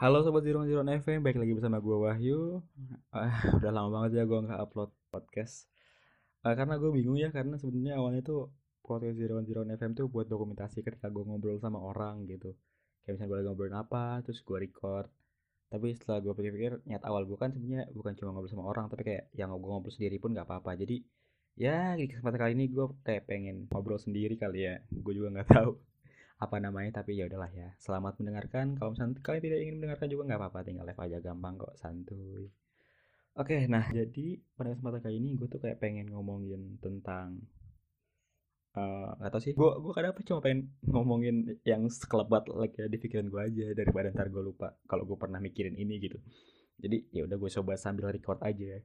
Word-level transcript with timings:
Halo 0.00 0.24
Sobat 0.24 0.48
Zero 0.48 0.64
Zero 0.64 0.80
FM, 0.80 1.20
baik 1.20 1.36
lagi 1.36 1.52
bersama 1.52 1.76
gue 1.76 1.92
Wahyu. 1.92 2.64
Uh, 3.12 3.32
Udah 3.60 3.68
lama 3.68 4.00
banget 4.00 4.16
ya 4.16 4.24
gue 4.24 4.40
nggak 4.48 4.56
upload 4.64 4.96
podcast. 5.12 5.68
Uh, 6.40 6.56
Karena 6.56 6.80
gue 6.80 6.88
bingung 6.88 7.20
ya, 7.20 7.28
karena 7.28 7.60
sebenarnya 7.60 8.00
awalnya 8.00 8.24
tuh 8.24 8.48
podcast 8.80 9.20
Zero 9.20 9.36
Zero 9.44 9.60
FM 9.60 9.92
tuh 9.92 10.08
buat 10.08 10.24
dokumentasi 10.24 10.80
ketika 10.80 11.12
gue 11.12 11.20
ngobrol 11.20 11.60
sama 11.60 11.84
orang 11.84 12.24
gitu. 12.32 12.56
Kayak 13.04 13.20
misalnya 13.20 13.28
gue 13.28 13.36
lagi 13.44 13.48
ngobrolin 13.52 13.76
apa, 13.76 14.04
terus 14.24 14.40
gue 14.40 14.56
record. 14.56 15.12
Tapi 15.68 15.92
setelah 15.92 16.24
gue 16.24 16.32
pikir-pikir, 16.32 16.72
niat 16.88 17.04
awal 17.04 17.28
gue 17.28 17.36
kan 17.36 17.52
sebenarnya 17.52 17.92
bukan 17.92 18.16
cuma 18.16 18.32
ngobrol 18.32 18.48
sama 18.56 18.64
orang 18.72 18.88
Tapi 18.88 19.04
kayak 19.04 19.28
yang 19.36 19.52
gue 19.52 19.68
ngobrol 19.68 19.92
sendiri 19.92 20.16
pun 20.16 20.32
gak 20.32 20.48
apa-apa. 20.48 20.80
Jadi 20.80 21.04
ya 21.60 21.92
di 22.00 22.08
kesempatan 22.08 22.40
kali 22.40 22.52
ini 22.56 22.72
gue 22.72 22.88
kayak 23.04 23.28
pengen 23.28 23.68
ngobrol 23.68 24.00
sendiri 24.00 24.40
kali 24.40 24.64
ya. 24.64 24.80
Gue 24.88 25.12
juga 25.12 25.28
nggak 25.28 25.48
tahu 25.52 25.89
apa 26.40 26.56
namanya 26.56 27.04
tapi 27.04 27.20
ya 27.20 27.28
udahlah 27.28 27.52
ya. 27.52 27.68
Selamat 27.76 28.16
mendengarkan. 28.16 28.80
Kalau 28.80 28.96
misalnya 28.96 29.20
kalian 29.20 29.44
tidak 29.44 29.58
ingin 29.60 29.74
mendengarkan 29.76 30.08
juga 30.08 30.22
nggak 30.32 30.40
apa-apa 30.40 30.58
tinggal 30.64 30.88
live 30.88 31.02
aja 31.04 31.18
gampang 31.20 31.54
kok 31.60 31.76
santuy. 31.76 32.48
Oke 33.36 33.68
nah 33.68 33.84
jadi 33.92 34.40
pada 34.56 34.74
kesempatan 34.74 35.00
kali 35.04 35.16
ini 35.20 35.30
gue 35.38 35.46
tuh 35.46 35.60
kayak 35.62 35.78
pengen 35.78 36.10
ngomongin 36.10 36.80
tentang 36.82 37.46
uh, 38.74 39.14
gak 39.22 39.30
tau 39.30 39.42
sih 39.42 39.54
gue 39.54 39.70
gue 39.78 39.92
kadang 39.94 40.10
apa 40.16 40.20
cuma 40.26 40.40
pengen 40.42 40.74
ngomongin 40.82 41.36
yang 41.62 41.86
sekelebat 41.86 42.50
lagi 42.50 42.90
di 42.90 42.98
pikiran 42.98 43.30
gue 43.30 43.40
aja 43.40 43.66
daripada 43.78 44.10
ntar 44.10 44.34
gue 44.34 44.42
lupa 44.42 44.74
kalau 44.90 45.06
gue 45.06 45.14
pernah 45.14 45.38
mikirin 45.38 45.78
ini 45.78 46.00
gitu. 46.02 46.18
Jadi 46.80 47.12
ya 47.14 47.28
udah 47.28 47.36
gue 47.36 47.50
coba 47.60 47.76
sambil 47.76 48.10
record 48.10 48.40
aja 48.42 48.80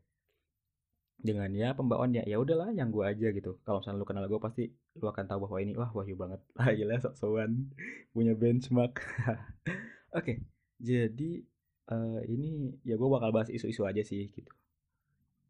dengan 1.25 1.49
ya 1.51 1.73
pembawaan 1.73 2.13
ya 2.13 2.37
udahlah 2.37 2.69
yang 2.71 2.93
gue 2.93 3.01
aja 3.01 3.33
gitu. 3.33 3.57
Kalau 3.65 3.81
misalnya 3.81 3.99
lu 3.99 4.07
kenal 4.07 4.25
gue 4.29 4.37
pasti 4.37 4.69
lu 5.01 5.09
akan 5.09 5.25
tahu 5.25 5.49
bahwa 5.49 5.57
ini 5.59 5.73
wah 5.73 5.89
wahyu 5.89 6.13
banget. 6.13 6.39
Ah 6.61 6.69
gila 6.71 7.01
sok 7.01 7.17
sowan 7.17 7.73
punya 8.13 8.37
benchmark. 8.37 9.01
Oke 9.01 9.41
okay, 10.13 10.35
jadi 10.77 11.41
uh, 11.89 12.21
ini 12.29 12.77
ya 12.85 12.95
gue 12.95 13.09
bakal 13.09 13.33
bahas 13.33 13.49
isu-isu 13.49 13.83
aja 13.89 14.05
sih 14.05 14.29
gitu. 14.29 14.51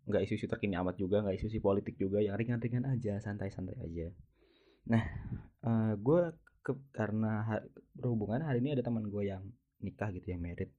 Nggak 0.08 0.32
isu-isu 0.32 0.48
terkini 0.48 0.80
amat 0.80 0.96
juga 0.96 1.20
nggak 1.22 1.36
isu-isu 1.44 1.60
politik 1.60 2.00
juga 2.00 2.24
yang 2.24 2.40
ringan-ringan 2.40 2.88
aja 2.88 3.20
santai-santai 3.20 3.76
aja. 3.84 4.08
Nah 4.88 5.04
uh, 5.68 5.70
eh, 5.70 5.94
gue 6.00 6.22
ke, 6.66 6.72
karena 6.96 7.62
berhubungan 7.94 8.42
hari 8.42 8.64
ini 8.64 8.74
ada 8.74 8.82
teman 8.82 9.06
gue 9.06 9.28
yang 9.28 9.44
nikah 9.84 10.10
gitu 10.10 10.34
yang 10.34 10.42
merit 10.42 10.74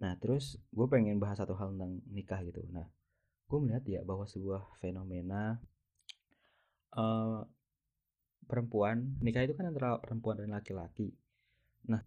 nah 0.00 0.16
terus 0.16 0.56
gue 0.72 0.88
pengen 0.88 1.20
bahas 1.20 1.36
satu 1.36 1.52
hal 1.60 1.76
tentang 1.76 2.00
nikah 2.08 2.40
gitu. 2.40 2.64
Nah 2.72 2.88
gue 3.50 3.58
melihat 3.58 3.84
ya 3.90 4.00
bahwa 4.06 4.30
sebuah 4.30 4.78
fenomena 4.78 5.58
uh, 6.94 7.42
perempuan 8.46 9.18
nikah 9.18 9.42
itu 9.42 9.58
kan 9.58 9.74
antara 9.74 9.98
perempuan 9.98 10.38
dan 10.38 10.54
laki-laki. 10.54 11.10
Nah 11.90 12.02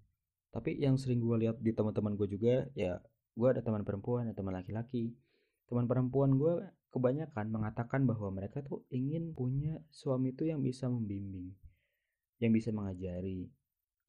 tapi 0.56 0.80
yang 0.80 0.96
sering 0.96 1.20
gue 1.20 1.44
lihat 1.44 1.60
di 1.60 1.76
teman-teman 1.76 2.16
gue 2.16 2.28
juga 2.32 2.64
ya 2.80 3.04
gue 3.36 3.48
ada 3.52 3.60
teman 3.60 3.84
perempuan 3.84 4.32
ada 4.32 4.36
teman 4.36 4.56
laki-laki. 4.56 5.12
Teman 5.68 5.92
perempuan 5.92 6.40
gue 6.40 6.64
kebanyakan 6.94 7.50
mengatakan 7.50 8.06
bahwa 8.06 8.30
mereka 8.30 8.62
tuh 8.64 8.86
ingin 8.94 9.34
punya 9.34 9.82
suami 9.90 10.32
itu 10.32 10.46
yang 10.46 10.62
bisa 10.62 10.86
membimbing 10.86 11.50
yang 12.38 12.54
bisa 12.54 12.70
mengajari 12.70 13.50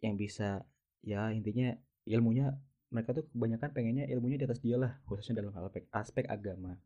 yang 0.05 0.21
bisa 0.21 0.69
ya 1.01 1.33
intinya 1.33 1.73
ilmunya 2.05 2.53
mereka 2.93 3.17
tuh 3.17 3.25
kebanyakan 3.33 3.71
pengennya 3.73 4.05
ilmunya 4.13 4.37
di 4.37 4.45
atas 4.45 4.61
dia 4.61 4.77
lah 4.77 5.01
khususnya 5.09 5.41
dalam 5.41 5.57
aspek 5.57 5.89
aspek 5.97 6.25
agama 6.29 6.77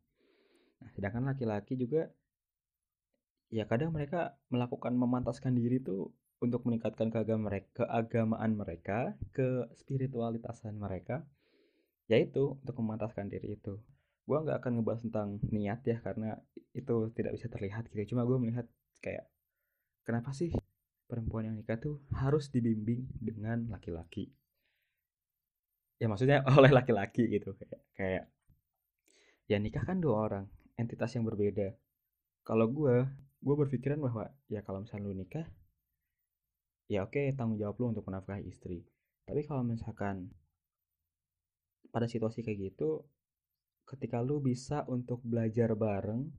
Nah, 0.79 0.89
sedangkan 0.95 1.27
laki-laki 1.27 1.75
juga 1.75 2.07
ya 3.49 3.65
kadang 3.65 3.89
mereka 3.89 4.37
melakukan 4.53 4.93
memantaskan 4.93 5.57
diri 5.57 5.81
tuh 5.81 6.13
untuk 6.39 6.63
meningkatkan 6.63 7.11
keagamaan 7.11 7.43
mereka, 7.43 7.83
keagamaan 7.83 8.51
mereka, 8.55 8.99
ke 9.35 9.67
spiritualitasan 9.75 10.79
mereka, 10.79 11.27
yaitu 12.07 12.55
untuk 12.63 12.79
memantaskan 12.79 13.27
diri 13.27 13.59
itu. 13.59 13.75
Gua 14.23 14.45
nggak 14.45 14.63
akan 14.63 14.71
ngebahas 14.79 15.01
tentang 15.03 15.29
niat 15.51 15.83
ya 15.83 15.99
karena 15.99 16.39
itu 16.71 17.11
tidak 17.11 17.35
bisa 17.35 17.51
terlihat 17.51 17.91
gitu. 17.91 18.15
Cuma 18.15 18.23
gue 18.23 18.37
melihat 18.39 18.69
kayak 19.03 19.27
kenapa 20.07 20.31
sih 20.31 20.53
perempuan 21.09 21.49
yang 21.49 21.57
nikah 21.57 21.81
tuh 21.81 21.99
harus 22.15 22.47
dibimbing 22.53 23.09
dengan 23.19 23.67
laki-laki? 23.67 24.31
Ya 25.99 26.07
maksudnya 26.07 26.45
oleh 26.55 26.71
laki-laki 26.71 27.27
gitu 27.27 27.57
kayak 27.57 27.81
kayak 27.97 28.25
ya 29.49 29.57
nikah 29.57 29.81
kan 29.81 29.97
dua 29.97 30.29
orang 30.29 30.45
entitas 30.79 31.11
yang 31.19 31.27
berbeda. 31.27 31.75
Kalau 32.47 32.71
gue 32.71 33.03
gue 33.39 33.55
berpikiran 33.55 33.99
bahwa 33.99 34.31
ya 34.47 34.63
kalau 34.63 34.83
misalnya 34.83 35.11
lu 35.11 35.15
nikah 35.15 35.47
ya 36.87 37.03
oke 37.07 37.35
tanggung 37.35 37.59
jawab 37.59 37.75
lu 37.83 37.91
untuk 37.91 38.07
menafkahi 38.07 38.47
istri. 38.47 38.87
Tapi 39.27 39.43
kalau 39.43 39.61
misalkan 39.67 40.31
pada 41.91 42.07
situasi 42.07 42.41
kayak 42.41 42.73
gitu 42.73 43.03
ketika 43.83 44.23
lu 44.23 44.39
bisa 44.39 44.85
untuk 44.87 45.19
belajar 45.25 45.73
bareng 45.73 46.29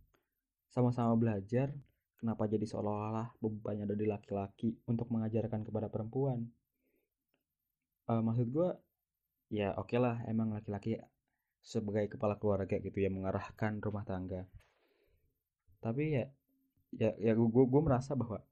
sama-sama 0.71 1.19
belajar 1.19 1.75
kenapa 2.17 2.47
jadi 2.47 2.63
seolah-olah 2.63 3.35
bebannya 3.43 3.91
ada 3.91 3.97
di 3.99 4.07
laki-laki 4.07 4.79
untuk 4.87 5.11
mengajarkan 5.11 5.67
kepada 5.67 5.91
perempuan? 5.91 6.47
Uh, 8.07 8.23
maksud 8.23 8.51
gue 8.51 8.71
ya 9.51 9.75
oke 9.75 9.91
okay 9.91 9.99
lah 9.99 10.23
emang 10.31 10.55
laki-laki 10.55 10.99
sebagai 11.61 12.17
kepala 12.17 12.37
keluarga 12.41 12.77
gitu 12.81 12.99
yang 13.01 13.21
mengarahkan 13.21 13.79
rumah 13.81 14.05
tangga. 14.05 14.49
Tapi 15.81 16.05
ya 16.17 16.25
ya 16.91 17.11
ya 17.21 17.33
gue 17.37 17.65
gue 17.67 17.83
merasa 17.85 18.19
bahwa 18.19 18.43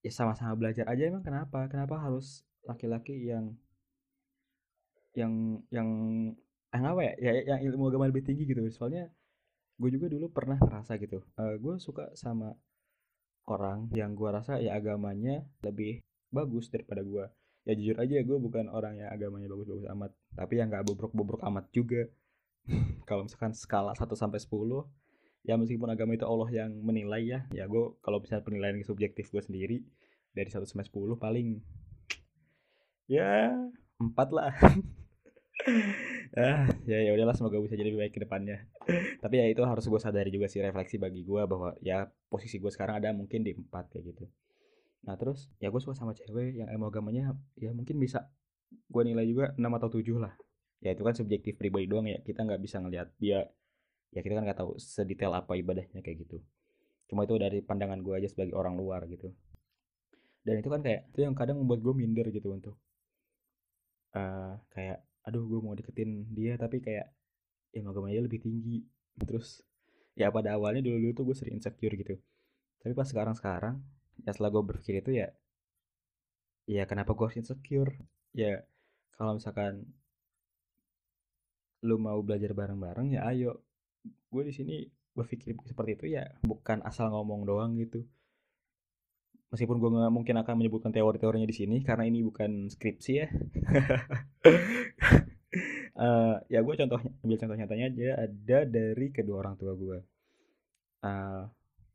ya 0.00 0.12
sama-sama 0.14 0.54
belajar 0.56 0.86
aja 0.88 1.02
emang 1.10 1.22
kenapa? 1.22 1.66
Kenapa 1.68 2.00
harus 2.00 2.46
laki-laki 2.66 3.30
yang 3.30 3.54
yang 5.14 5.62
yang 5.70 5.88
yang 6.72 6.84
apa 6.84 7.00
ya? 7.02 7.12
Ya 7.18 7.32
yang 7.56 7.60
ilmu 7.72 7.90
agama 7.90 8.10
lebih 8.10 8.26
tinggi 8.26 8.48
gitu. 8.48 8.62
Soalnya 8.70 9.10
gue 9.76 9.90
juga 9.92 10.06
dulu 10.08 10.32
pernah 10.32 10.56
ngerasa 10.56 10.96
gitu 10.96 11.20
uh, 11.36 11.54
gue 11.60 11.74
suka 11.76 12.08
sama 12.16 12.56
orang 13.46 13.92
yang 13.92 14.16
gue 14.16 14.28
rasa 14.32 14.56
ya 14.56 14.72
agamanya 14.72 15.44
lebih 15.60 16.00
bagus 16.32 16.72
daripada 16.72 17.04
gue 17.04 17.24
ya 17.66 17.74
jujur 17.74 17.98
aja 17.98 18.22
gue 18.22 18.38
bukan 18.38 18.70
orang 18.70 19.02
yang 19.02 19.10
agamanya 19.10 19.50
bagus-bagus 19.50 19.90
amat 19.90 20.14
tapi 20.38 20.62
yang 20.62 20.70
gak 20.70 20.86
bobrok-bobrok 20.86 21.42
amat 21.50 21.66
juga. 21.74 22.06
Kalau 23.08 23.26
misalkan 23.26 23.52
skala 23.54 23.94
1 23.94 24.06
sampai 24.14 24.38
10 24.38 24.54
ya 25.46 25.54
meskipun 25.54 25.86
agama 25.86 26.18
itu 26.18 26.26
Allah 26.26 26.50
yang 26.50 26.74
menilai 26.82 27.22
ya 27.22 27.40
ya 27.54 27.70
gue 27.70 27.94
kalau 28.02 28.18
misalnya 28.18 28.42
penilaian 28.42 28.82
subjektif 28.82 29.30
gue 29.30 29.38
sendiri 29.38 29.78
dari 30.34 30.50
1 30.50 30.58
sampai 30.66 30.82
10 30.82 31.14
paling 31.14 31.62
ya 33.06 33.54
empat 34.02 34.28
lah. 34.34 34.52
Ah 36.36 36.68
ya 36.84 37.00
ya 37.00 37.16
udahlah 37.16 37.32
semoga 37.32 37.56
bisa 37.64 37.80
jadi 37.80 37.88
lebih 37.88 38.02
baik 38.06 38.12
ke 38.12 38.20
depannya. 38.22 38.68
Tapi 39.24 39.40
ya 39.40 39.46
itu 39.48 39.64
harus 39.64 39.88
gue 39.88 39.96
sadari 39.96 40.28
juga 40.28 40.52
sih 40.52 40.60
refleksi 40.60 41.00
bagi 41.00 41.24
gue 41.24 41.42
bahwa 41.48 41.72
ya 41.80 42.06
posisi 42.28 42.60
gue 42.60 42.68
sekarang 42.68 43.00
ada 43.00 43.10
mungkin 43.16 43.40
di 43.40 43.56
empat 43.56 43.88
kayak 43.88 44.04
gitu 44.14 44.24
nah 45.04 45.14
terus 45.18 45.52
ya 45.60 45.68
gue 45.68 45.80
suka 45.82 45.94
sama 45.94 46.16
cewek 46.16 46.62
yang 46.62 46.68
ilmu 46.72 46.88
agamanya 46.88 47.36
ya 47.58 47.70
mungkin 47.74 48.00
bisa 48.00 48.26
gue 48.72 49.02
nilai 49.06 49.26
juga 49.26 49.44
6 49.54 49.62
atau 49.62 49.88
7 49.90 50.18
lah. 50.18 50.34
Ya 50.82 50.92
itu 50.92 51.02
kan 51.02 51.14
subjektif 51.16 51.56
pribadi 51.56 51.88
doang 51.88 52.06
ya 52.06 52.20
kita 52.22 52.44
nggak 52.44 52.60
bisa 52.60 52.78
ngelihat 52.82 53.08
dia 53.16 53.48
ya 54.14 54.20
kita 54.22 54.38
kan 54.38 54.44
nggak 54.46 54.58
tahu 54.58 54.76
sedetail 54.78 55.32
apa 55.34 55.56
ibadahnya 55.58 56.00
kayak 56.02 56.26
gitu. 56.26 56.42
Cuma 57.06 57.24
itu 57.24 57.38
dari 57.38 57.62
pandangan 57.62 58.02
gue 58.02 58.14
aja 58.18 58.28
sebagai 58.30 58.54
orang 58.54 58.74
luar 58.78 59.06
gitu. 59.06 59.30
Dan 60.46 60.62
itu 60.62 60.68
kan 60.70 60.82
kayak 60.82 61.10
itu 61.10 61.26
yang 61.26 61.34
kadang 61.34 61.58
membuat 61.58 61.82
gue 61.82 61.94
minder 61.94 62.26
gitu 62.30 62.54
untuk 62.54 62.76
uh, 64.14 64.58
kayak 64.70 65.02
aduh 65.26 65.42
gue 65.42 65.58
mau 65.58 65.74
deketin 65.74 66.30
dia 66.30 66.54
tapi 66.54 66.78
kayak 66.78 67.10
ilmu 67.74 67.90
agamanya 67.94 68.22
lebih 68.26 68.42
tinggi. 68.42 68.86
Terus 69.18 69.62
ya 70.14 70.30
pada 70.30 70.54
awalnya 70.54 70.82
dulu 70.86 71.02
dulu 71.02 71.12
tuh 71.14 71.24
gue 71.32 71.36
sering 71.38 71.58
insecure 71.58 71.94
gitu. 71.94 72.14
Tapi 72.82 72.92
pas 72.94 73.06
sekarang 73.06 73.34
sekarang 73.34 73.76
ya 74.24 74.30
setelah 74.32 74.50
gue 74.54 74.62
berpikir 74.72 75.04
itu 75.04 75.12
ya 75.20 75.28
ya 76.66 76.82
kenapa 76.90 77.14
gue 77.14 77.24
harus 77.26 77.38
insecure? 77.38 77.94
Ya 78.34 78.66
kalau 79.16 79.38
misalkan 79.38 79.86
lu 81.86 81.96
mau 82.02 82.18
belajar 82.20 82.52
bareng-bareng 82.52 83.14
ya 83.14 83.26
ayo. 83.30 83.62
Gue 84.30 84.42
di 84.48 84.52
sini 84.54 84.76
berpikir 85.16 85.56
seperti 85.64 85.90
itu 85.96 86.06
ya 86.20 86.28
bukan 86.44 86.82
asal 86.84 87.08
ngomong 87.14 87.46
doang 87.46 87.78
gitu. 87.78 88.04
Meskipun 89.54 89.78
gue 89.78 89.88
nggak 89.94 90.12
mungkin 90.12 90.36
akan 90.42 90.54
menyebutkan 90.58 90.90
teori-teorinya 90.90 91.46
di 91.46 91.56
sini 91.56 91.76
karena 91.86 92.04
ini 92.10 92.20
bukan 92.26 92.66
skripsi 92.66 93.12
ya. 93.14 93.26
Uh, 95.96 96.36
ya 96.52 96.60
gue 96.60 96.74
contohnya 96.74 97.10
ambil 97.22 97.38
contoh 97.38 97.56
nyatanya 97.56 97.84
aja 97.88 98.08
ada 98.26 98.58
dari 98.66 99.06
kedua 99.14 99.46
orang 99.46 99.56
tua 99.56 99.72
gue 99.72 99.98
uh, 101.06 101.42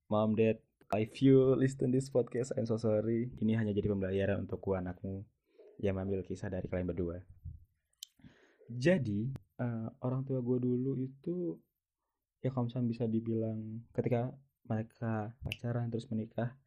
mom 0.10 0.31
dad 0.34 0.57
If 0.92 1.24
you 1.24 1.56
listen 1.56 1.88
this 1.88 2.12
podcast, 2.12 2.52
I'm 2.60 2.68
so 2.68 2.76
sorry. 2.76 3.32
Ini 3.40 3.56
hanya 3.56 3.72
jadi 3.72 3.88
pembelajaran 3.88 4.44
untuk 4.44 4.60
ku 4.60 4.76
anakmu 4.76 5.24
yang 5.80 5.96
mengambil 5.96 6.20
kisah 6.28 6.52
dari 6.52 6.68
kalian 6.68 6.92
berdua. 6.92 7.24
Jadi, 8.68 9.32
uh, 9.64 9.88
orang 10.04 10.28
tua 10.28 10.44
gue 10.44 10.58
dulu 10.60 11.00
itu, 11.00 11.56
ya 12.44 12.52
kalau 12.52 12.68
misalnya 12.68 12.92
bisa 12.92 13.04
dibilang 13.08 13.88
ketika 13.96 14.36
mereka 14.68 15.32
pacaran 15.40 15.88
terus 15.88 16.12
menikah, 16.12 16.60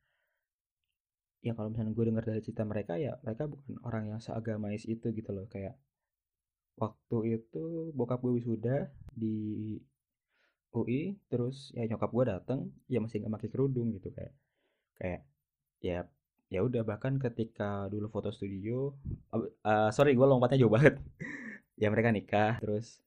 ya 1.44 1.53
kalau 1.53 1.69
misalnya 1.69 1.93
gue 1.93 2.05
dengar 2.09 2.25
dari 2.25 2.41
cerita 2.41 2.65
mereka 2.65 2.97
ya 2.97 3.20
mereka 3.20 3.44
bukan 3.44 3.77
orang 3.85 4.09
yang 4.09 4.20
seagamais 4.25 4.88
itu 4.88 5.12
gitu 5.12 5.29
loh 5.37 5.44
kayak 5.53 5.77
waktu 6.81 7.37
itu 7.37 7.93
bokap 7.93 8.25
gue 8.25 8.41
wisuda 8.41 8.88
di 9.12 9.77
UI 10.75 11.15
terus 11.31 11.71
ya 11.73 11.87
nyokap 11.87 12.11
gue 12.11 12.25
dateng 12.26 12.61
ya 12.91 12.99
masih 12.99 13.23
nggak 13.23 13.35
pakai 13.41 13.49
kerudung 13.55 13.94
gitu 13.94 14.11
kayak 14.11 14.35
kayak 14.99 15.23
ya 15.79 16.06
ya 16.53 16.61
udah 16.62 16.82
bahkan 16.87 17.17
ketika 17.19 17.91
dulu 17.91 18.06
foto 18.12 18.31
studio 18.31 18.94
uh, 19.35 19.91
sorry 19.91 20.15
gue 20.15 20.26
lompatnya 20.26 20.62
jauh 20.62 20.73
banget. 20.76 21.00
Ya 21.75 21.91
mereka 21.91 22.15
nikah 22.15 22.62
terus 22.62 23.03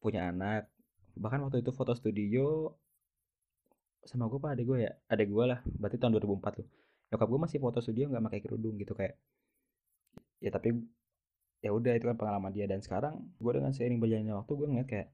punya 0.00 0.32
anak. 0.32 0.70
Bahkan 1.18 1.44
waktu 1.44 1.60
itu 1.60 1.70
foto 1.74 1.92
studio 1.92 2.72
sama 4.08 4.24
gue 4.32 4.40
pak 4.40 4.56
ada 4.56 4.62
gue 4.64 4.78
ya? 4.88 4.92
Ada 5.10 5.24
gue 5.28 5.44
lah 5.44 5.60
berarti 5.64 5.96
tahun 6.00 6.16
2004 6.16 6.58
tuh. 6.62 6.66
Nyokap 7.12 7.28
gue 7.28 7.40
masih 7.44 7.58
foto 7.60 7.78
studio 7.84 8.08
nggak 8.08 8.24
pakai 8.24 8.40
kerudung 8.40 8.74
gitu 8.80 8.96
kayak 8.96 9.20
ya 10.38 10.54
tapi 10.54 10.70
ya 11.58 11.74
udah 11.74 11.92
itu 11.98 12.06
kan 12.08 12.16
pengalaman 12.16 12.52
dia. 12.56 12.64
Dan 12.64 12.80
sekarang 12.80 13.20
gue 13.36 13.52
dengan 13.52 13.76
seiring 13.76 14.00
berjalannya 14.00 14.34
waktu 14.38 14.52
gue 14.56 14.66
ngeliat 14.72 14.88
kayak 14.88 15.08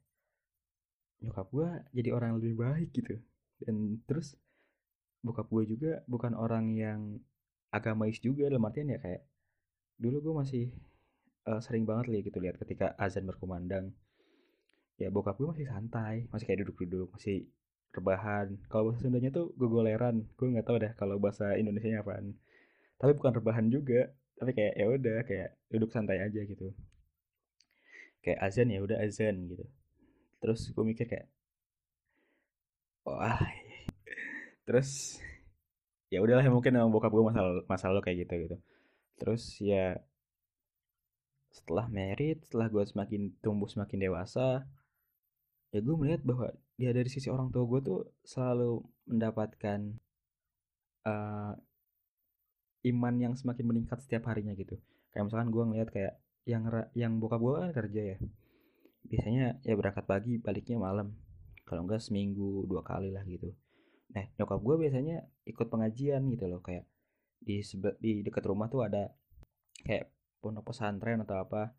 nyokap 1.25 1.49
gue 1.49 1.69
jadi 1.97 2.09
orang 2.13 2.37
yang 2.37 2.39
lebih 2.45 2.57
baik 2.61 2.89
gitu. 2.93 3.17
Dan 3.59 4.05
terus 4.05 4.37
bokap 5.25 5.49
gue 5.49 5.65
juga 5.65 6.05
bukan 6.05 6.37
orang 6.37 6.77
yang 6.77 7.01
agamais 7.73 8.21
juga 8.21 8.47
dalam 8.47 8.69
artian 8.69 8.93
ya 8.93 9.01
kayak 9.01 9.25
dulu 9.97 10.21
gue 10.21 10.35
masih 10.45 10.65
uh, 11.49 11.59
sering 11.65 11.89
banget 11.89 12.13
lihat 12.13 12.25
gitu 12.29 12.39
lihat 12.45 12.57
ketika 12.61 12.93
azan 13.01 13.25
berkumandang. 13.25 13.97
Ya 15.01 15.09
bokap 15.09 15.41
gue 15.41 15.49
masih 15.49 15.67
santai 15.67 16.29
masih 16.29 16.45
kayak 16.45 16.69
duduk-duduk 16.69 17.09
masih 17.17 17.49
rebahan. 17.97 18.61
Kalau 18.69 18.93
bahasa 18.93 19.01
Sundanya 19.03 19.31
tuh 19.33 19.57
gogoleran 19.57 20.29
gue 20.37 20.47
nggak 20.53 20.67
tahu 20.69 20.77
deh 20.79 20.93
kalau 21.01 21.17
bahasa 21.17 21.57
Indonesia 21.57 21.89
nya 21.89 22.05
apaan. 22.05 22.37
Tapi 23.01 23.13
bukan 23.17 23.33
rebahan 23.41 23.67
juga 23.73 24.13
tapi 24.35 24.51
kayak 24.51 24.75
ya 24.77 24.87
udah 24.91 25.19
kayak 25.25 25.49
duduk 25.73 25.89
santai 25.89 26.21
aja 26.21 26.41
gitu. 26.45 26.71
Kayak 28.21 28.39
azan 28.45 28.69
ya 28.69 28.81
udah 28.85 28.99
azan 29.01 29.49
gitu 29.49 29.65
terus 30.45 30.69
gue 30.77 30.85
mikir 30.85 31.09
kayak 31.09 31.33
wah. 33.09 33.41
Terus 34.69 35.17
ya 36.13 36.21
udahlah 36.21 36.45
mungkin 36.53 36.77
emang 36.77 36.93
bokap 36.93 37.09
gue 37.17 37.25
masalah 37.25 37.65
masalah 37.65 37.93
lo 37.97 38.03
kayak 38.05 38.29
gitu 38.29 38.35
gitu. 38.45 38.57
Terus 39.17 39.57
ya 39.65 39.97
setelah 41.49 41.89
merit 41.89 42.45
setelah 42.45 42.69
gue 42.69 42.85
semakin 42.85 43.33
tumbuh 43.41 43.71
semakin 43.71 44.11
dewasa 44.11 44.67
ya 45.73 45.81
gue 45.81 45.95
melihat 45.97 46.21
bahwa 46.27 46.51
dia 46.77 46.91
dari 46.93 47.07
sisi 47.09 47.33
orang 47.33 47.49
tua 47.49 47.65
gue 47.65 47.81
tuh 47.81 48.01
selalu 48.27 48.85
mendapatkan 49.09 49.81
uh, 51.09 51.55
iman 52.85 53.15
yang 53.17 53.33
semakin 53.33 53.65
meningkat 53.65 53.97
setiap 54.05 54.29
harinya 54.29 54.53
gitu. 54.53 54.77
Kayak 55.09 55.25
misalkan 55.33 55.49
gue 55.49 55.63
ngeliat 55.73 55.89
kayak 55.89 56.15
yang 56.45 56.69
yang 56.93 57.17
bokap 57.17 57.41
gue 57.41 57.53
kan 57.57 57.73
kerja 57.73 58.03
ya 58.13 58.19
biasanya 59.09 59.61
ya 59.61 59.75
berangkat 59.77 60.05
pagi 60.09 60.41
baliknya 60.41 60.81
malam. 60.81 61.13
Kalau 61.65 61.85
enggak 61.85 62.05
seminggu 62.05 62.69
dua 62.69 62.85
kali 62.85 63.13
lah 63.13 63.25
gitu. 63.25 63.53
Nah 64.13 64.25
nyokap 64.37 64.61
gue 64.61 64.77
biasanya 64.85 65.17
ikut 65.49 65.67
pengajian 65.69 66.29
gitu 66.29 66.45
loh 66.49 66.61
kayak 66.61 66.85
di 67.41 67.61
di 68.01 68.13
dekat 68.25 68.45
rumah 68.49 68.69
tuh 68.73 68.85
ada 68.85 69.13
kayak 69.85 70.13
pondok 70.41 70.73
pesantren 70.73 71.25
atau 71.25 71.41
apa. 71.41 71.73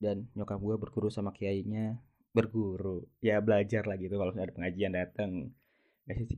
Dan 0.00 0.28
nyokap 0.34 0.58
gue 0.58 0.76
berguru 0.80 1.08
sama 1.08 1.32
kiainya 1.32 2.00
berguru. 2.32 3.04
Ya 3.20 3.40
belajar 3.40 3.84
lah 3.84 3.96
gitu 4.00 4.16
kalau 4.16 4.32
ada 4.32 4.52
pengajian 4.52 4.92
datang 4.96 5.52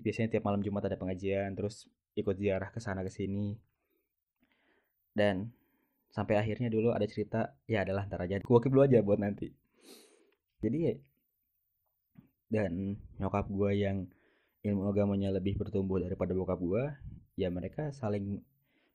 biasanya 0.04 0.28
tiap 0.36 0.44
malam 0.44 0.60
jumat 0.60 0.84
ada 0.84 1.00
pengajian 1.00 1.56
terus 1.56 1.88
ikut 2.14 2.36
ziarah 2.36 2.70
ke 2.70 2.78
sana 2.78 3.02
ke 3.02 3.10
sini. 3.10 3.56
Dan 5.14 5.50
sampai 6.10 6.38
akhirnya 6.38 6.70
dulu 6.70 6.90
ada 6.90 7.06
cerita 7.06 7.54
ya 7.70 7.82
adalah 7.86 8.06
ntar 8.06 8.22
aja. 8.26 8.38
Gue 8.42 8.58
dulu 8.66 8.82
aja 8.82 8.98
buat 9.02 9.18
nanti 9.18 9.63
jadi 10.64 10.98
dan 12.48 12.96
nyokap 13.20 13.50
gue 13.52 13.70
yang 13.76 14.08
ilmu 14.64 14.88
agamanya 14.88 15.28
lebih 15.28 15.60
bertumbuh 15.60 16.00
daripada 16.00 16.32
bokap 16.32 16.60
gue 16.60 16.84
ya 17.36 17.52
mereka 17.52 17.92
saling 17.92 18.40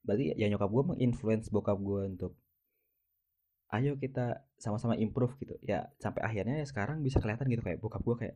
berarti 0.02 0.34
ya 0.34 0.48
nyokap 0.50 0.70
gue 0.72 0.84
menginfluence 0.96 1.52
bokap 1.54 1.78
gue 1.78 2.02
untuk 2.10 2.34
ayo 3.70 3.94
kita 4.02 4.42
sama-sama 4.58 4.98
improve 4.98 5.38
gitu. 5.38 5.54
Ya 5.62 5.94
sampai 6.02 6.26
akhirnya 6.26 6.58
ya 6.62 6.66
sekarang 6.66 7.06
bisa 7.06 7.22
kelihatan 7.22 7.46
gitu 7.54 7.62
kayak 7.62 7.78
bokap 7.78 8.02
gue 8.02 8.16
kayak 8.26 8.36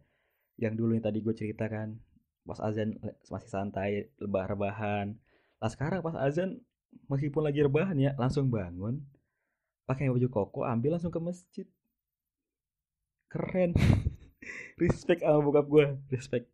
yang 0.62 0.77
dulu 0.77 0.94
yang 0.94 1.01
tadi 1.01 1.25
gue 1.25 1.33
ceritakan 1.33 1.97
pas 2.44 2.59
azan 2.62 3.00
masih 3.31 3.50
santai 3.50 4.12
lebah 4.19 4.51
rebahan 4.51 5.15
lah 5.63 5.71
sekarang 5.71 6.03
pas 6.03 6.13
azan 6.19 6.59
meskipun 7.07 7.41
lagi 7.41 7.63
rebahan 7.63 7.95
ya 7.95 8.12
langsung 8.19 8.51
bangun 8.51 9.00
pakai 9.88 10.12
baju 10.12 10.27
koko 10.30 10.68
ambil 10.68 11.00
langsung 11.00 11.09
ke 11.09 11.24
masjid 11.24 11.65
keren. 13.33 13.74
Respect 14.81 15.25
sama 15.25 15.41
bokap 15.41 15.65
gue 15.65 15.85
respect. 16.13 16.45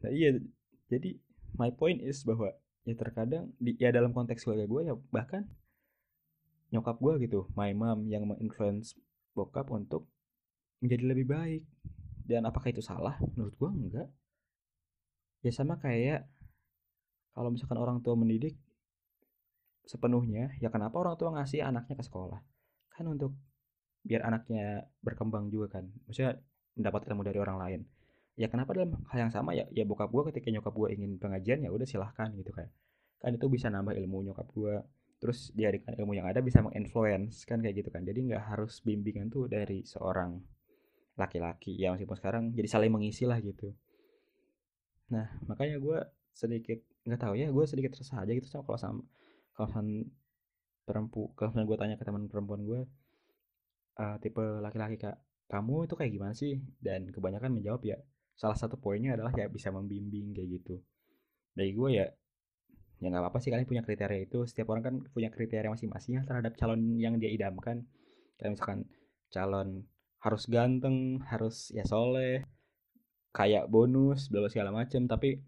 Nah 0.00 0.10
iya. 0.12 0.40
Jadi 0.88 1.20
my 1.60 1.68
point 1.76 2.00
is 2.00 2.24
bahwa 2.24 2.56
ya 2.88 2.94
terkadang 2.96 3.52
di 3.60 3.76
ya 3.76 3.92
dalam 3.92 4.16
konteks 4.16 4.48
keluarga 4.48 4.64
gue 4.64 4.80
ya 4.88 4.94
bahkan 5.12 5.44
nyokap 6.72 6.96
gue 6.96 7.28
gitu 7.28 7.48
my 7.52 7.76
mom 7.76 8.08
yang 8.08 8.24
menginfluence 8.24 8.96
bokap 9.36 9.68
untuk 9.68 10.08
menjadi 10.80 11.04
lebih 11.12 11.26
baik. 11.28 11.62
Dan 12.28 12.44
apakah 12.44 12.72
itu 12.72 12.84
salah? 12.84 13.16
Menurut 13.36 13.56
gue 13.56 13.70
enggak. 13.72 14.08
Ya 15.44 15.52
sama 15.52 15.76
kayak 15.80 16.28
kalau 17.36 17.52
misalkan 17.52 17.78
orang 17.80 18.00
tua 18.00 18.16
mendidik 18.16 18.56
sepenuhnya 19.88 20.52
ya 20.60 20.68
kenapa 20.68 21.00
orang 21.00 21.16
tua 21.16 21.32
ngasih 21.36 21.64
anaknya 21.64 21.96
ke 21.96 22.04
sekolah? 22.04 22.40
Kan 22.92 23.08
untuk 23.08 23.32
biar 24.04 24.24
anaknya 24.24 24.86
berkembang 25.02 25.50
juga 25.50 25.80
kan. 25.80 25.84
Maksudnya 26.06 26.38
mendapat 26.78 27.10
ilmu 27.10 27.22
dari 27.26 27.38
orang 27.42 27.58
lain. 27.58 27.80
Ya 28.38 28.46
kenapa 28.46 28.70
dalam 28.70 28.94
hal 29.10 29.28
yang 29.28 29.32
sama 29.34 29.50
ya 29.50 29.66
ya 29.74 29.82
bokap 29.82 30.14
gue 30.14 30.30
ketika 30.30 30.54
nyokap 30.54 30.70
gue 30.70 30.88
ingin 30.94 31.18
pengajian 31.18 31.58
ya 31.66 31.74
udah 31.74 31.82
silahkan 31.82 32.30
gitu 32.38 32.54
kayak 32.54 32.70
kan 33.18 33.34
itu 33.34 33.50
bisa 33.50 33.66
nambah 33.66 33.98
ilmu 33.98 34.30
nyokap 34.30 34.46
gue 34.54 34.78
terus 35.18 35.50
diadikan 35.50 35.98
ilmu 35.98 36.14
yang 36.14 36.30
ada 36.30 36.38
bisa 36.38 36.62
menginfluence 36.62 37.42
kan 37.42 37.58
kayak 37.58 37.82
gitu 37.82 37.90
kan. 37.90 38.06
Jadi 38.06 38.30
nggak 38.30 38.54
harus 38.54 38.78
bimbingan 38.86 39.26
tuh 39.26 39.50
dari 39.50 39.82
seorang 39.82 40.38
laki-laki. 41.18 41.74
Ya 41.74 41.90
meskipun 41.90 42.14
sekarang 42.14 42.42
jadi 42.54 42.68
saling 42.70 42.94
mengisi 42.94 43.26
lah 43.26 43.42
gitu. 43.42 43.74
Nah 45.10 45.26
makanya 45.50 45.82
gue 45.82 45.98
sedikit 46.30 46.78
nggak 47.02 47.18
tahu 47.18 47.34
ya 47.34 47.50
gue 47.50 47.64
sedikit 47.66 47.98
resah 47.98 48.22
aja 48.22 48.30
gitu 48.30 48.46
sama 48.46 48.62
kalau 48.62 48.78
sama 48.78 49.02
kawasan 49.58 50.06
perempu 50.86 51.34
kalau 51.34 51.50
gue 51.50 51.76
tanya 51.76 51.98
ke 51.98 52.04
teman 52.06 52.30
perempuan 52.30 52.62
gue 52.62 52.80
uh, 53.98 54.16
tipe 54.22 54.40
laki-laki 54.40 54.96
kak. 54.96 55.18
Kamu 55.48 55.88
itu 55.88 55.94
kayak 55.98 56.12
gimana 56.12 56.34
sih? 56.36 56.60
Dan 56.78 57.10
kebanyakan 57.10 57.58
menjawab 57.58 57.82
ya 57.84 57.98
salah 58.38 58.54
satu 58.54 58.78
poinnya 58.78 59.18
adalah 59.18 59.34
ya 59.34 59.50
bisa 59.50 59.74
membimbing 59.74 60.30
kayak 60.32 60.48
gitu. 60.62 60.78
Dari 61.52 61.74
gue 61.74 61.88
ya 61.90 62.06
ya 62.98 63.06
nggak 63.14 63.22
apa-apa 63.22 63.38
sih 63.42 63.50
kalian 63.50 63.66
punya 63.66 63.82
kriteria 63.82 64.20
itu. 64.30 64.46
Setiap 64.46 64.70
orang 64.70 64.82
kan 64.84 64.94
punya 65.10 65.28
kriteria 65.32 65.68
masing-masing 65.72 66.20
ya 66.20 66.22
terhadap 66.22 66.54
calon 66.54 66.80
yang 67.00 67.18
dia 67.18 67.32
idamkan. 67.32 67.82
Kayak 68.38 68.50
misalkan 68.54 68.80
calon 69.34 69.88
harus 70.18 70.44
ganteng 70.50 71.22
harus 71.30 71.70
ya 71.70 71.86
soleh 71.86 72.42
kayak 73.34 73.66
bonus 73.66 74.30
bla 74.30 74.46
segala 74.46 74.70
macem. 74.70 75.10
Tapi 75.10 75.42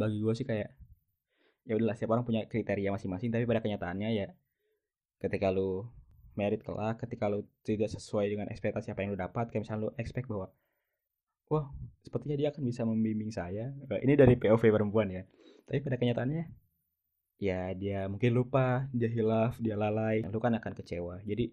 bagi 0.00 0.18
gue 0.22 0.32
sih 0.32 0.46
kayak 0.48 0.72
ya 1.68 1.76
udahlah 1.76 1.92
setiap 1.92 2.16
orang 2.16 2.24
punya 2.24 2.46
kriteria 2.48 2.94
masing-masing. 2.94 3.28
Tapi 3.28 3.44
pada 3.44 3.60
kenyataannya 3.60 4.08
ya 4.16 4.28
ketika 5.20 5.52
lu 5.52 5.84
merit 6.40 6.64
kelak 6.64 7.04
ketika 7.04 7.28
lu 7.28 7.44
tidak 7.60 7.92
sesuai 7.92 8.32
dengan 8.32 8.46
ekspektasi 8.48 8.96
apa 8.96 9.04
yang 9.04 9.12
lu 9.12 9.20
dapat 9.20 9.52
kayak 9.52 9.68
misalnya 9.68 9.80
lu 9.84 9.90
expect 10.00 10.24
bahwa 10.24 10.48
wah 11.52 11.68
sepertinya 12.00 12.40
dia 12.40 12.48
akan 12.48 12.62
bisa 12.64 12.88
membimbing 12.88 13.28
saya. 13.28 13.76
Ini 13.84 14.16
dari 14.16 14.40
POV 14.40 14.62
perempuan 14.72 15.12
ya. 15.12 15.28
Tapi 15.68 15.84
pada 15.84 16.00
kenyataannya 16.00 16.44
ya 17.40 17.72
dia 17.76 18.08
mungkin 18.08 18.32
lupa 18.32 18.88
dia 18.96 19.12
hilaf 19.12 19.60
dia 19.60 19.76
lalai. 19.76 20.24
Lu 20.24 20.40
kan 20.40 20.56
akan 20.56 20.72
kecewa. 20.72 21.20
Jadi 21.28 21.52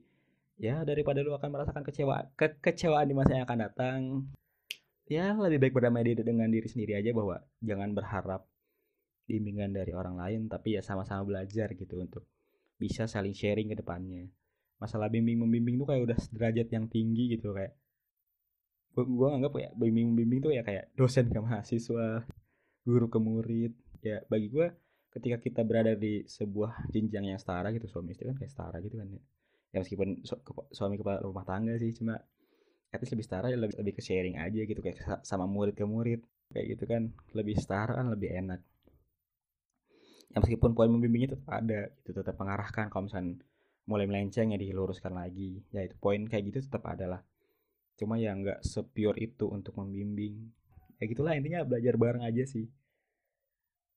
ya 0.58 0.82
daripada 0.82 1.22
lu 1.22 1.38
akan 1.38 1.50
merasakan 1.53 1.86
kecewa 1.86 2.34
kekecewaan 2.34 3.06
di 3.06 3.13
masa 3.13 3.38
yang 3.38 3.46
akan 3.46 3.60
datang 3.62 4.00
ya 5.06 5.38
lebih 5.38 5.62
baik 5.62 5.74
berdamai 5.77 6.01
diri 6.01 6.25
dengan 6.25 6.50
diri 6.50 6.65
sendiri 6.65 6.98
aja 6.98 7.13
bahwa 7.13 7.46
jangan 7.62 7.94
berharap 7.94 8.41
bimbingan 9.29 9.70
dari 9.70 9.94
orang 9.94 10.17
lain 10.17 10.41
tapi 10.50 10.75
ya 10.75 10.82
sama-sama 10.82 11.24
belajar 11.24 11.77
gitu 11.77 12.01
untuk 12.01 12.25
bisa 12.82 13.06
saling 13.06 13.38
sharing 13.38 13.70
ke 13.70 13.77
depannya 13.77 14.34
masalah 14.77 15.10
bimbing 15.10 15.41
membimbing 15.41 15.81
tuh 15.81 15.88
kayak 15.89 16.03
udah 16.13 16.19
derajat 16.34 16.67
yang 16.69 16.86
tinggi 16.86 17.38
gitu 17.38 17.53
kayak 17.53 17.74
gue 18.98 19.29
anggap 19.29 19.53
ya 19.62 19.69
bimbing 19.77 20.10
membimbing 20.10 20.39
tuh 20.41 20.51
ya 20.53 20.65
kayak 20.65 20.89
dosen 20.98 21.29
ke 21.29 21.38
mahasiswa 21.38 22.25
guru 22.81 23.05
ke 23.12 23.19
murid. 23.22 23.74
Ya 24.01 24.25
bagi 24.25 24.50
gue 24.50 24.74
ketika 25.13 25.38
kita 25.38 25.62
berada 25.62 25.93
di 25.93 26.25
sebuah 26.25 26.89
jenjang 26.89 27.29
yang 27.29 27.39
setara 27.41 27.69
gitu 27.74 27.86
suami 27.86 28.13
istri 28.13 28.29
kan 28.29 28.38
kayak 28.38 28.53
setara 28.53 28.77
gitu 28.86 29.01
kan 29.01 29.07
ya, 29.10 29.22
ya 29.74 29.77
meskipun 29.81 30.22
su 30.22 30.38
suami 30.74 30.96
kepala 30.98 31.25
rumah 31.25 31.41
tangga 31.41 31.74
sih 31.81 31.89
cuma 31.98 32.22
at 32.88 33.01
lebih 33.03 33.25
setara 33.25 33.51
ya 33.51 33.57
lebih, 33.60 33.75
lebih 33.81 33.93
ke 34.00 34.01
sharing 34.01 34.39
aja 34.39 34.62
gitu 34.63 34.79
kayak 34.81 35.22
sama 35.22 35.46
murid 35.46 35.77
ke 35.77 35.86
murid. 35.86 36.22
Kayak 36.48 36.65
gitu 36.77 36.84
kan 36.88 37.12
lebih 37.36 37.55
setara 37.60 37.93
kan 38.00 38.07
lebih 38.10 38.34
enak. 38.34 38.62
Ya 40.31 40.38
meskipun 40.41 40.74
poin 40.74 40.89
membimbingnya 40.89 41.38
tetap 41.38 41.50
ada 41.53 41.91
itu 41.91 42.12
tetap 42.15 42.36
mengarahkan. 42.39 42.89
Kalau 42.89 43.03
misalnya 43.05 43.38
mulai 43.88 44.06
melenceng 44.06 44.51
ya 44.51 44.60
diluruskan 44.60 45.15
lagi. 45.15 45.63
Ya 45.72 45.88
itu 45.88 45.96
poin 45.98 46.27
kayak 46.27 46.51
gitu 46.51 46.60
tetap 46.67 46.84
ada 46.86 47.08
lah. 47.08 47.22
Cuma 47.96 48.20
ya 48.20 48.36
nggak 48.36 48.62
sepure 48.62 49.15
itu 49.17 49.48
untuk 49.48 49.79
membimbing. 49.79 50.51
Ya 51.00 51.08
gitulah 51.08 51.34
intinya 51.34 51.63
belajar 51.63 51.96
bareng 51.96 52.24
aja 52.27 52.44
sih. 52.44 52.67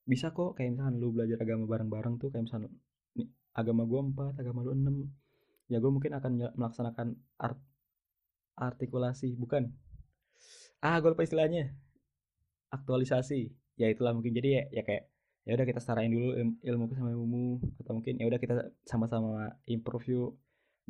Bisa 0.07 0.31
kok 0.31 0.57
kayak 0.57 0.79
misalkan 0.79 0.95
lu 1.03 1.11
belajar 1.13 1.43
agama 1.43 1.67
bareng-bareng 1.67 2.17
tuh 2.23 2.31
kayak 2.31 2.49
misalkan 2.49 2.71
agama 3.51 3.83
gue 3.83 4.01
empat 4.01 4.39
agama 4.39 4.63
lu 4.63 4.73
enam 4.79 4.97
ya 5.67 5.83
gue 5.83 5.91
mungkin 5.91 6.15
akan 6.15 6.55
melaksanakan 6.55 7.19
art 7.43 7.59
artikulasi. 8.55 9.35
Bukan. 9.35 9.75
Ah 10.81 11.03
gue 11.03 11.11
lupa 11.11 11.27
istilahnya. 11.27 11.75
Aktualisasi. 12.71 13.51
Ya 13.75 13.91
itulah 13.91 14.15
mungkin. 14.15 14.39
Jadi 14.39 14.49
ya, 14.55 14.63
ya 14.71 14.83
kayak 14.87 15.10
ya 15.49 15.57
udah 15.57 15.67
kita 15.67 15.81
setarain 15.81 16.13
dulu 16.13 16.37
ilmu 16.61 16.85
sama 16.93 17.11
ilmu 17.17 17.59
atau 17.81 17.93
mungkin 17.97 18.21
ya 18.21 18.29
udah 18.29 18.39
kita 18.41 18.55
sama-sama 18.85 19.57
improve 19.67 20.07
yuk. 20.11 20.33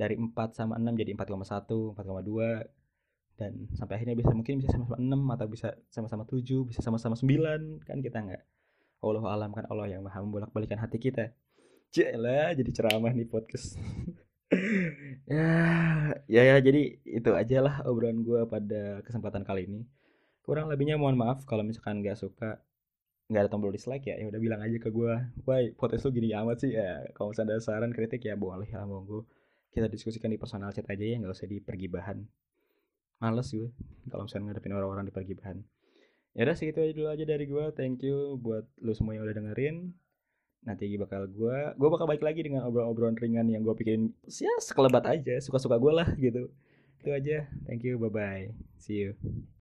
Dari 0.00 0.16
4 0.16 0.32
sama 0.56 0.80
6 0.80 0.96
jadi 0.96 1.12
4,1 1.12 1.92
4,2 1.92 2.80
dan 3.36 3.52
sampai 3.76 4.00
akhirnya 4.00 4.16
bisa 4.16 4.32
mungkin 4.32 4.60
bisa 4.60 4.72
sama-sama 4.72 4.96
6 4.96 5.36
atau 5.36 5.46
bisa 5.48 5.68
sama-sama 5.92 6.24
7 6.24 6.40
bisa 6.64 6.80
sama-sama 6.80 7.16
9 7.20 7.84
kan 7.84 8.00
kita 8.00 8.18
nggak 8.20 8.42
Allah 9.00 9.24
alam 9.28 9.50
kan 9.52 9.64
Allah 9.68 9.88
yang 9.88 10.04
maha 10.04 10.20
membolak-balikan 10.24 10.80
hati 10.80 11.00
kita. 11.00 11.32
Jelah 11.92 12.52
jadi 12.56 12.70
ceramah 12.72 13.12
nih 13.12 13.28
podcast. 13.28 13.76
Ya 15.30 15.46
ya 16.26 16.42
ya 16.42 16.56
jadi 16.58 16.98
itu 17.06 17.30
aja 17.38 17.62
lah 17.62 17.86
obrolan 17.86 18.26
gue 18.26 18.42
pada 18.50 18.98
kesempatan 19.06 19.46
kali 19.46 19.70
ini. 19.70 19.86
Kurang 20.42 20.66
lebihnya 20.66 20.98
mohon 20.98 21.14
maaf 21.14 21.46
kalau 21.46 21.62
misalkan 21.62 22.02
nggak 22.02 22.18
suka 22.18 22.58
nggak 23.30 23.46
ada 23.46 23.50
tombol 23.50 23.70
dislike 23.70 24.02
ya 24.10 24.18
ya 24.18 24.26
udah 24.26 24.40
bilang 24.42 24.58
aja 24.58 24.74
ke 24.82 24.90
gue 24.90 25.14
wah 25.46 25.60
podcast 25.78 26.02
lu 26.06 26.10
gini 26.10 26.34
amat 26.34 26.66
sih. 26.66 26.74
Ya 26.74 27.06
kalau 27.14 27.30
misalnya 27.30 27.56
ada 27.56 27.62
saran 27.62 27.94
kritik 27.94 28.26
ya 28.26 28.34
boleh 28.34 28.66
ya 28.66 28.82
monggo. 28.82 29.30
Kita 29.70 29.86
diskusikan 29.86 30.34
di 30.34 30.38
personal 30.38 30.74
chat 30.74 30.82
aja 30.90 31.04
ya 31.06 31.16
nggak 31.22 31.30
usah 31.30 31.46
di 31.46 31.62
pergibahan 31.62 32.26
males 33.20 33.52
gue 33.52 33.70
kalau 34.08 34.26
misalnya 34.26 34.50
ngadepin 34.50 34.72
orang-orang 34.72 35.04
di 35.04 35.12
pergibahan 35.12 35.60
ya 36.32 36.48
udah 36.48 36.56
segitu 36.56 36.80
aja 36.80 36.92
dulu 36.96 37.08
aja 37.12 37.24
dari 37.28 37.44
gue 37.44 37.64
thank 37.76 38.00
you 38.00 38.40
buat 38.40 38.64
lu 38.82 38.92
semua 38.92 39.14
yang 39.14 39.24
udah 39.24 39.36
dengerin. 39.38 39.94
Nanti 40.60 40.92
bakal 41.00 41.24
gue 41.30 41.56
gue 41.78 41.88
bakal 41.88 42.04
balik 42.04 42.20
lagi 42.26 42.44
dengan 42.44 42.66
obrolan-obrolan 42.66 43.16
ringan 43.16 43.48
yang 43.48 43.62
gue 43.62 43.72
pikirin 43.78 44.12
ya 44.26 44.52
sekelebat 44.58 45.06
aja 45.06 45.38
suka-suka 45.38 45.78
gue 45.78 45.92
lah 45.94 46.08
gitu. 46.18 46.50
Itu 47.00 47.14
aja. 47.14 47.46
Thank 47.64 47.86
you 47.86 47.96
bye 47.96 48.10
bye 48.10 48.50
see 48.76 49.06
you 49.06 49.14